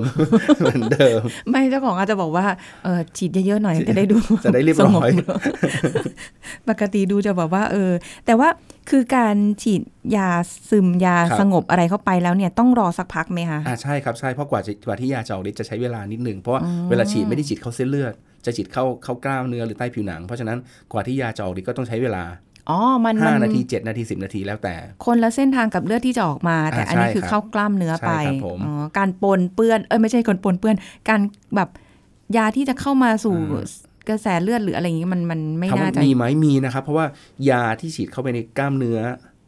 [0.60, 2.46] เหมือนเดิม ไม่เจ้าของอาจจะบอกว่า
[2.84, 5.38] เออฉีดเยอะๆหน่อยจะได้ดูจะได้เรียบร้อยสงบ
[6.70, 7.92] ปกติดูจะแบบว่า เออ
[8.26, 8.50] แต่ว่า
[8.90, 9.82] คือการฉีด
[10.16, 10.30] ยา
[10.70, 18.14] ซึมยาครับสงบอะไรเข้าไปแล้วเนี่ยต้องรอสักพักไหมคะอ่าใช่ครับใช่เพราะกว่าจะกว่าที่ยาจะออกฤทธิ์จะใช้เวลานิดหนึ่งเพราะว่าเวลาฉีดไม่ได้ฉีดเข้าเส้นเลือด
[18.46, 20.58] จะฉีดเข้าเข้ากล้ามเนื้อหรือใต้ผิวหนัง เพราะฉะนั้น
[20.92, 22.24] กว่าที่ยาจะออกฤทธิ์ก็ต้องใช้เวลา
[22.70, 30.76] อ๋อ มันมั5นาที7นาที10นาทีแล้วแต่ คนละเส้นทางกับเลือดที่จะออกมา แต่อ่าอันนี้ใช่คือครับเข้ากล้ามเนื้อไปใช่ครับผมอ๋อการปนเปื้อนเอ้ยไม่ใช่คนปนเปื้อน
[31.10, 31.22] การ
[31.56, 31.70] แบบ
[32.38, 33.36] ยาที่จะเข้ามาสู่
[34.10, 37.06] กระแสเลือดหรืออะไรอย่างนี้มันมันไม่ถามน่าว่าจะมีไหมมีนะครับ เพราะว่า
[37.50, 39.00] ยาที่ฉีดเข้าไปในกล้ามเนื้อ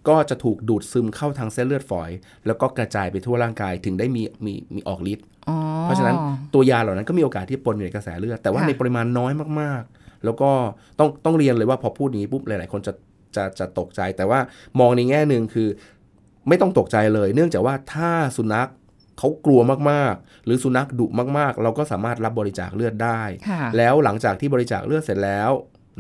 [0.10, 2.10] ก็จะถูกดูดซึมเข้าทางเส้นเลือดฝอย
[2.46, 6.16] แล้วก็กระจายไปทั่วร่างกายถึงได้มีมีมีออกฤทธิ์อ๋อเพราะฉะนั้น
[6.54, 10.50] ตัวยาเหล่านั้นก็มีโอกาสที่ปนอยู่ในกระแสเลือดแต่ว่าค่ะในปริมาณน้อยมากๆ แล้วก็
[11.00, 12.92] ต้องต้องเรียนเลยว่าพอพูดอย่างนี้ปุ๊บหลาย ๆ คนจะ
[13.38, 14.40] จะจะตกใจ แต่ว่า
[14.80, 15.70] มองในแง่หนึ่งคือ
[16.48, 18.70] ไม่ต้องตกใจเลย เนื่องจากว่าถ้าสุนัข
[19.20, 25.52] เขากลัวมากๆ หรือสุนัขดุมากๆ เราก็สามารถรับบริจาคเลือดได้ค่ะแล้วหลังจากที่บริจาคเลือดเสร็จแล้ว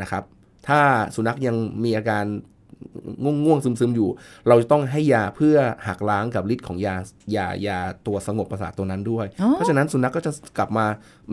[0.01, 0.23] นะครับ
[0.67, 0.81] ถ้า
[1.15, 2.25] สุนัขยังมีอาการ
[3.23, 4.09] ง่วงง่วงๆซึมๆอยู่
[4.47, 5.55] เราจะต้องให้ยาเพื่อ
[5.88, 6.95] หักล้างกับฤทธิ์ของยา
[7.35, 10.85] ยายาตัวสงบประสาทตัวนั้นด้วยอ๋อเพราะฉะนั้นสุนัขก็จะกลับมา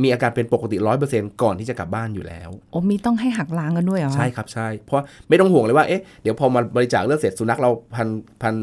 [0.03, 8.09] มีอาการเป็นปกติร้อยเปอร์เซ็นต์ก่อนที่จะกลับบ้านอยู่แล้วโอ้มีต้องให้หักล้างกันด้วยเหรอใช่ครับใช่เพราะไม่ต้องห่วงเลยว่าเอ๊ะเดี๋ยวพอมาบริจาคเลือดเสร็จสุนัขเราพันธุ์
[8.43, 8.55] พันธุ์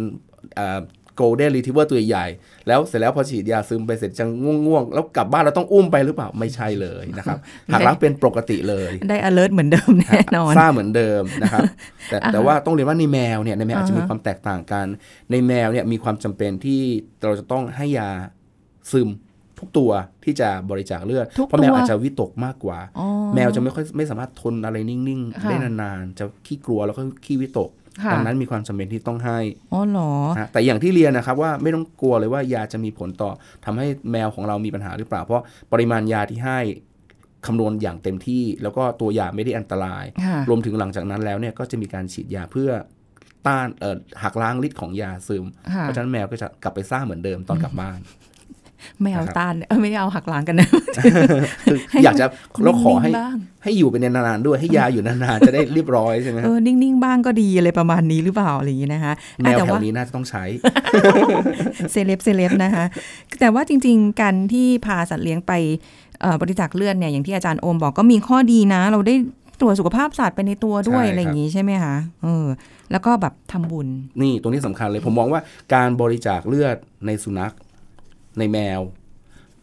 [0.56, 0.80] เอ่อ
[1.20, 7.38] golden retriever ตัวใหญ่ๆแล้วเสร็จแล้วพอฉีดยาซึมไปเสร็จจะง่วงๆ แล้วกลับบ้านเราต้องอุ้มไปหรือเปล่า ไม่ใช่เลยนะครับ
[7.74, 11.64] หักล้างเป็นปกติเลย ได้ alert เหมือนเดิมแน่นอนซ่าเหมือนเดิมนะครับ
[12.10, 14.86] แต่อ่าฮะแต่ว่าต้องเรียนว่าในแมวเนี่ยในแมวอาจจะมีอ่าฮะความแตกต่างกัน
[15.32, 16.82] ในแมวเนี่ยมีความจำเป็นที่
[17.24, 18.10] เราจะต้องให้ยา
[18.94, 19.10] ซึม
[19.60, 19.92] ทุกตัว
[20.24, 23.06] ที่จะบริจาคเลือดทุกเพราะแมวตัวอาจจะวิตกมากกว่าอ๋อ
[23.36, 29.40] แมวจะไม่ค่อยไม่สามารถทนอะไรนิ่งๆค่ะได้นาน ๆ จะขี้กลัวแล้วก็ขี้วิตกค่ะ ดังนั้นมีความจำเป็นที่ต้องให้
[29.74, 33.32] อ๋อเหรอนะแต่อย่างที่เรียนนะครับว่าไม่ต้องกลัวเลยว่ายาจะมีผลต่อ
[33.66, 36.60] ทำให้แมวของเรามีปัญหาหรือเปล่า เพราะปริมาณยาที่ให้
[37.48, 42.72] คำนวณอย่างเต็มที่ แล้วก็ตัวยาไม่ได้อันตรายค่ะรวมถึงหลังจากนั้นแล้วเนี่ยก็จะมีการฉีดยาเพื่อ
[43.48, 48.00] ต้านเอ่อหักล้างฤทธิ์ของยาซึมค่ะเพราะฉะนั้นแมวก็จะกลับไปซ่าเหมือนเดิมตอนกลับบ้าน
[49.02, 50.68] ไม่เอานะครับต้านเออไม่เอาหักหลังกันนะ
[51.66, 52.26] คืออยากจะ
[52.64, 60.44] เราขอให้นิ่งๆบ้างให้อยู่เป็นนานๆด้วยให้ยาอยู่นานๆจะได้เรียบร้อยใช่ไหมเออนิ่งๆบ้างก็ดีอะไรประมาณนี้หรือเปล่าอะไรอย่างนี้นะคะแมวแต่แถวว่านี้น่าจะต้องใช้
[61.92, 62.86] เซเลบเซเลบนะคะ
[63.40, 65.52] แต่ว่าจริง ๆ การที่พาสัตว์เลี้ยงไป
[66.22, 69.16] เอ่อบริจาคเลือดเนี่ยอย่างที่อาจารย์โอมบอกก็มีข้อดีนะ เราได้
[69.62, 72.46] ตรวจสุขภาพสัตว์ไปในตัวด้วยใช่ครับอะไรอย่างนี้ใช่ไหมคะเออ
[72.92, 73.88] แล้วก็แบบทำบุญ
[74.22, 75.42] นี่ตรงนี้สำคัญเลยผมมองว่า
[75.74, 77.54] การบริจาคเลือดในสุนัข
[78.40, 78.80] ในแมว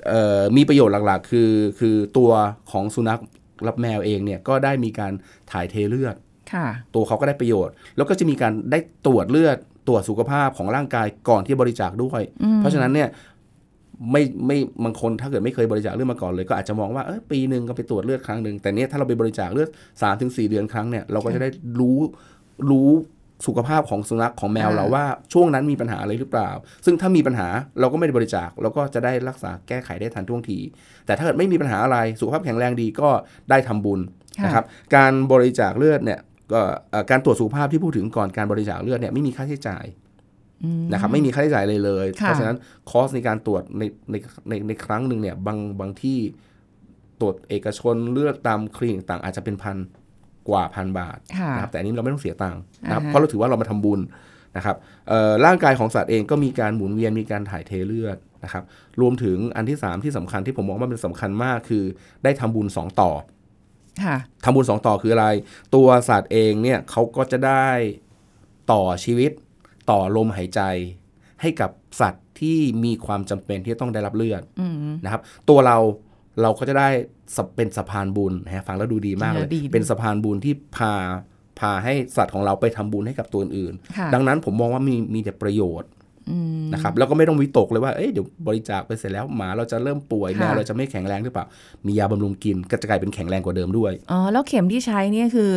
[0.08, 2.30] เอ่อมีประโยชน์หลักๆ คือคือตัว
[2.70, 3.20] ของสุนัข
[3.66, 5.12] รับแมวเองเนี่ยก็ได้มีการ
[5.52, 6.16] ถ่ายเทเลือด
[6.52, 9.56] ค่ะตัวเขาก็ได้ประโยชน์ แล้วก็จะมีการได้ตรวจเลือด
[9.88, 12.22] ตรวจสุขภาพของร่างกายก่อนที่จะบริจาคด้วย
[12.58, 13.08] เพราะฉะนั้นเนี่ย
[14.12, 21.48] ไม่ไม่บางคนถ้าเกิดไม่เคยบริจาคเลือดมาก่อนเลย ก็อาจจะมองว่าเออปีหนึ่งก็ไปตรวจเลือดครั้งหนึ่งแต่เนี้ยถ้าเราไปบริจาคเลือด3าถึงสเดือนครั้งเนี่ยเราก็จะได้
[21.80, 21.98] รู้
[22.70, 22.90] รู้
[23.46, 26.51] สุขภาพของสุนัขของแมวอ่าเราว่าช่วงนั้นมีปัญหาอะไรหรือเปล่า
[26.85, 27.49] ซึ่งถ้ามีปัญหา
[27.81, 30.59] เราก็ไม่ได้บริจาคเราก็จะได้รักษาแก้ไขได้ทันท่วงที
[31.07, 33.09] แต่ถ้าเกิดไม่มีปัญหาอะไรสุขภาพแข็งแรงดีก็
[33.51, 34.01] ได้ทำบุญ
[34.38, 34.64] ค่ะนะครับ
[34.96, 36.20] การบริจาคเลือดเนี่ย
[36.53, 39.85] ก็เอ่อการตรวจสุขภาพที่พูดถึงก่อนการบริจาคเลือดเนี่ยไม่มีค่าใช้จ่าย
[40.64, 42.57] อืมนะครับไม่มีค่าใช้จ่ายเลยเลยค่ะเพราะฉะนั้น
[42.90, 44.14] คอสในการตรวจในใน
[44.49, 46.18] ในในครั้งหนึ่งเนี่ยบางบางที่
[47.20, 49.77] ตรวจเอกชนเลือดตามคลินิกต่างอาจจะเป็นพัน
[50.48, 54.00] กว่าพันบาทค่ะนะครับแต่อันนี้เราไม่ต้องเสียตังค์นะครับอ่าฮะเพราะเราถือว่าเรามาทำบุญ
[54.56, 54.76] นะครับ
[55.09, 58.64] เอ่อร่างกายของสัตว์เองก็มีการหมุนเวียนมีการถ่ายเทเลือดนะครับ
[59.00, 61.85] รวมถึงอันที่ 3 ที่สำคัญที่ผมมองว่ามันสำคัญมากคือ
[62.24, 63.11] ได้ทำบุญ 2 ต่อ
[64.04, 65.26] ค่ะทำบุญ 2 ต่อคืออะไร
[65.74, 67.68] ตัวสัตว์เองเนี่ยเขาก็จะได้
[68.72, 69.30] ต่อชีวิต
[69.90, 70.61] ต่อลมหายใจ
[71.40, 75.78] ให้กับสัตว์ที่มีความจำเป็นที่จะต้องได้รับเลือดอืมนะครับตัวเรา
[76.42, 77.15] เราก็จะได้สะ
[77.56, 80.92] เป็นสะพานบุญนะฮะฟังแล้วดูดีมากเลยเออดีเป็นสะพานบุญที่พา
[81.60, 85.90] พาให้สัตว์ของเราไปทำบุญให้กับตัวอื่นค่ะดังนั้นผมมองว่ามีมีแต่ประโยชน์
[86.30, 91.46] อืมนะครับแล้วก็ไม่ต้องวิตกเลยว่าเอ้ยเดี๋ยวบริจาคไปเสร็จแล้วหมาเราจะเริ่มป่วยค่ะแมวเราจะไม่แข็งแรงหรือเปล่า
[91.86, 95.50] มียาบำรุงกินก็จะกลายเป็นแข็งแรงกว่าเดิมด้วยอ๋อแล้วเข็มที่ใช้เนี่ยคือ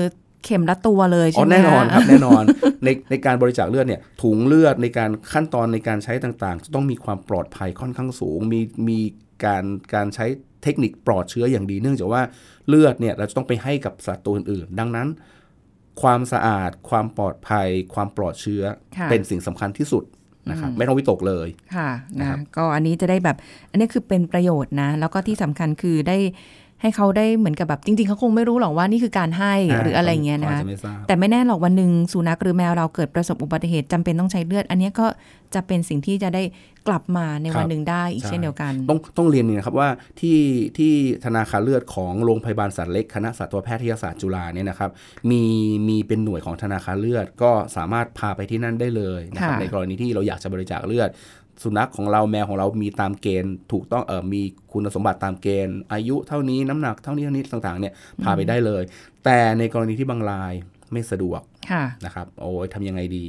[0.46, 2.44] เข็มละตัวเลยอ๋ใช่อไหมแน่นอนะครับแน่นอน
[2.84, 9.00] ในในการบริจาคเลือดเนี่ยถุงเลือดในการขั้นตอนในการใช้ต่างๆจะต้องมีความปลอดภัยค่อนข้างสูง มีมี
[9.46, 9.64] การ
[9.96, 10.26] การใช้
[10.64, 12.22] เทคนิคปลอดเชื้ออย่างดี เนื่องจากว่า
[12.68, 15.08] เลือดเนี่ยเราจะต้องไปให้กับสัตว์ตัวอื่นๆ ดังนั้น
[16.02, 18.64] ความสะอาด ความปลอดภัย ความปลอดเชื้อ
[18.98, 20.04] ค่ะเป็นสิ่งสำคัญที่สุด
[20.50, 23.38] นะครับไม่ต้องวิตกเลยค่ะนะนะครับก็อันนี้จะได้แบบ
[23.72, 26.18] อันนี้คือเป็นประโยชน์นะ แล้วก็ที่สำคัญคือได้
[26.82, 35.06] ให้เขาได้เหมือนกับแบบจริง ๆเขาคงไม่รู้หรอกว่านี่คือการให้หรืออะไรเงี้ยขานะอาจจะไม่ทราบแต่ไม่แน่หรอกวันหนึ่งสุนัขหรือแมวเราเกิดประสบอุบัติเหตุจำเป็นต้องใช้เลือด อันเนี้ยก็
[35.56, 36.44] จะเป็นสิ่งที่จะได้
[36.88, 39.90] กลับมาในวันหนึ่งได้อีกใช่เช่นเดียวกัน ต้องต้องเรียนนี่นะครับว่า
[40.20, 40.40] ที่
[40.78, 40.94] ที่
[41.26, 44.92] ธนาคารเลือดของโรงพยาบาลสัตว์เล็กคณะสัตวแพทยศาสตร์จุฬาเนี่ยนะครับ
[45.32, 45.44] มี
[45.88, 51.10] มีเป็นหน่วยของธนาคารเลือดก็สามารถพาไปที่นั่นได้เลยนะครับค่ะในกรณีที่เราอยากจะบริจาคเลือด
[51.64, 54.42] สุนัขของเราแมวของเรามีตามเกณฑ์ ถูกต้องเออมี
[54.72, 57.94] คุณสมบัติตามเกณฑ์ อายุเท่านี้น้ำหนักเท่านี้เท่านี้ต่างๆเนี่ย
[58.24, 58.84] พาไปได้เลย
[59.26, 60.54] แต่ในกรณีที่บางราย
[60.92, 61.42] ไม่สะดวก
[61.72, 63.28] ค่ะนะครับโอ้ยทำยังไงดี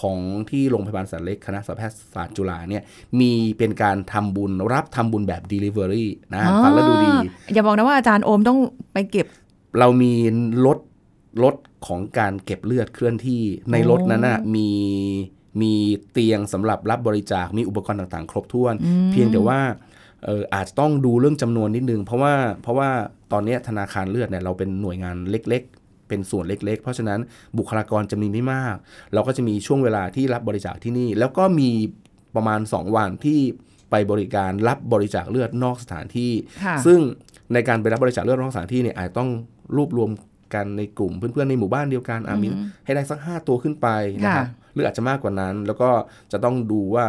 [0.00, 0.18] ของ
[0.50, 2.82] ที่โรงพยาบาลสัตว์เล็กคณะสัตวแพทยศาสตร์จุฬาเนี่ย
[3.20, 7.10] มีเป็นการทำบุญรับทำบุญแบบ Delivery นะฟังแล้วดูดี
[7.54, 8.58] อย่าบอกนะว่าอาจารย์โอมต้อง
[8.92, 9.26] ไปเก็บ
[9.78, 10.12] เรามี
[10.66, 10.78] รถ
[11.42, 11.54] รถ
[11.86, 14.68] ของการเก็บเลือดเคลื่อนที่ในรถนั้นน่ะมี
[15.60, 15.74] มี
[16.12, 18.74] เตียงสำหรับรับบริจาค มีอุปกรณ์ต่างๆ ครบถ้วน
[19.12, 19.60] เพียงแต่ว่า
[20.24, 22.90] เอออาจจะต้องดูเรื่องจำนวนนิดนึง เพราะว่าเพราะว่า
[23.32, 27.20] ตอนเนี้ยธนาคารเลือดเนี่ยเราเป็นหน่วยงานเล็ก ๆ เป็นส่วนเล็ก ๆ เพราะฉะนั้น
[27.58, 28.76] บุคลากรจะมีไม่มาก
[29.14, 31.70] เราก็จะมีช่วงเวลาที่รับบริจาคที่นี่ แล้วก็มี
[32.36, 33.40] ประมาณ 2 วันที่
[33.90, 36.32] ไปบริการรับบริจาคเลือดนอกสถานที่
[36.64, 36.98] ค่ะซึ่ง
[37.52, 39.30] ในการไปรับบริจาคเลือดนอกสถานที่เนี่ยอาจต้อง
[39.76, 40.10] รวบรวม
[40.54, 42.48] กันในกลุ่มเพื่อนๆในหมู่บ้านเดียวกันอามี
[42.84, 43.88] ให้ได้สัก 5 ตัวขึ้นไป
[44.24, 45.90] นะครับค่ะ หรืออาจจะมากกว่านั้น แล้วก็
[46.32, 47.06] จะต้องดูว่า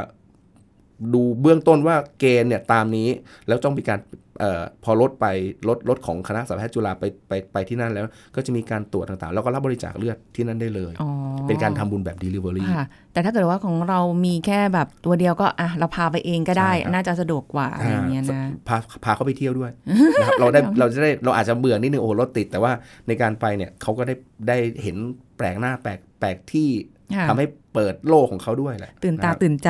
[1.14, 3.10] ดูเบื้องต้นว่าเกณฑ์เนี่ยตามนี้
[3.48, 4.00] แล้วต้องมีการ
[4.40, 5.26] เออพอรถไป
[5.68, 11.10] รถรถของคณะสัตวแพทย์จุฬาไปไปไปที่นั่นแล้ว ก็จะมีการตรวจต่างๆ แล้วก็รับบริจาคเลือดที่นั่นได้เลยอ๋อ
[11.48, 19.72] เป็นการทำบุญแบบ Delivery ค่ะแต่ถ้าเกิดว่าของเรามีแค่แบบตัวเดียวก็อะเราพาไปเองก็ได้ใช่ครับน่าจะสะดวกกว่าอะไรอย่างเงี้ยนะพาพาเขาไปเที่ยวด้วย
[20.20, 22.72] นะครับเราได้เราจะได้เราอาจจะเบื่อนิดนึงโอ้โหรถติด แต่ว่า
[23.08, 24.16] ในการไปเนี่ยเขาก็ได้
[24.48, 24.98] ได้เห็น
[25.38, 26.93] แปลกหน้าแปลกแปลกที่ค่ะ
[27.30, 29.70] ทำให้เปิดโลกของเขาด้วยแหละตื่นตาะครับตื่นใจ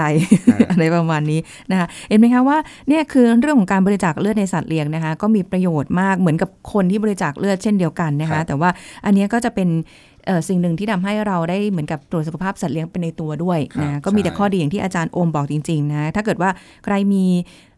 [0.51, 1.39] อ่าอะไรประมาณนี้
[1.71, 8.69] นะคะเห็นไหมคะว่าเนี่ยคือเรื่องของการบริจาคเลือดในสัตว์เลี้ยงนะคะ ก็มีประโยชน์มากเหมือนกับคนที่บริจาคเลือดเช่นเดียวกันนะครัคะบแต่ว่า
[9.05, 10.12] อันเนี้ยก็จะเป็นเอ่อ
[10.49, 16.49] สิ่งหนึ่งที่ทำให้เราได้เหมือนกับตรวจสุขภาพสัตว์เลี้ยงเป็นในตัวด้วยครับนะก็มีแต่ใช่ข้อดีอย่างที่อาจารย์โอมบอกจริงๆนะถ้าเกิดว่า
[16.85, 17.25] ใครมี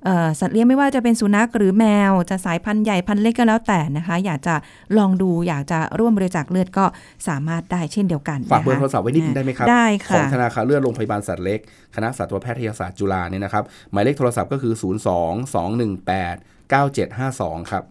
[0.05, 4.55] เอ่อสัตว์เลี้ยงไม่ว่าจะเป็นสุนัขหรือแมว จะสายพันธุ์ใหญ่พันธุ์เล็กก็แล้วแต่นะคะ อยากจะ
[4.97, 6.85] ลองดูอยากจะร่วมบริจาคเลือดก็
[7.27, 11.59] สามารถได้เช่นเดียวกัน ฝากเบอร์นะคะโทรศัพท์ไว้นิดนึงได้ไหมครับ ได้ขค่ะองธนาคารเลือดโรงพยาบาลสัตว์เล็ก
[11.95, 17.83] คณะสัตวแพทยศาสตร์จุฬาเนี่ยนะครับ หมายเลขโทรศัพท์ก็คือ 0 2 2 1 8 9 7 5 2 ครับ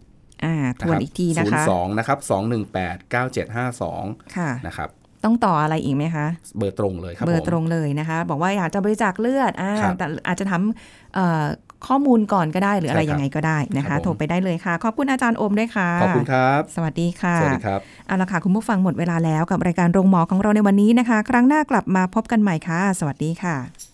[0.45, 4.91] อ่าทวนอีกทีนะคะ 0 2 นะครับ 2 1 8 9 7 5 2 ค่ะ นะครับ
[5.25, 6.27] ต้องต่ออะไรอีกไหมคะ
[6.59, 11.45] เบอร์ตรงเลยครับเบอร์ผมตรงเลยนะคะ บอกว่าอยากจะบริจาคเลือดอ่าครับแต่อาจจะทำเอ่อ
[11.87, 23.94] ข้อมูลก่อนก็ได้หรืออะไรใช่ครับยังไงก็ได้นะครัคะบผมโทรไปได้เลยค่ะ ขอบคุณอาจารย์โอมด้วยค่ะ ขอบคุณครับ สวัสดีค่ะ สวัสดีครับ เอาละค่ะ คุณผู้ฟังหมดเวลาแล้วกับรายการโรงหมอของเราในวันนี้นะคะ ครั้งหน้ากลับมาพบกันใหม่ค่ะ สวัสดีค่ะ